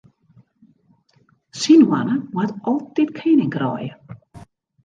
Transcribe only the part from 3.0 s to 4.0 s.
kening kraaie.